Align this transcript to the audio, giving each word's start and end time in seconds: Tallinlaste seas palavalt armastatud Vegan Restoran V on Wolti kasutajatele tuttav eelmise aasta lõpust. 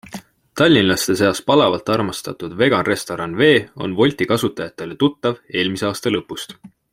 Tallinlaste 0.59 1.15
seas 1.19 1.41
palavalt 1.49 1.91
armastatud 1.97 2.55
Vegan 2.61 2.87
Restoran 2.87 3.37
V 3.43 3.51
on 3.87 3.95
Wolti 4.01 4.29
kasutajatele 4.35 4.99
tuttav 5.05 5.39
eelmise 5.61 5.91
aasta 5.93 6.15
lõpust. 6.17 6.59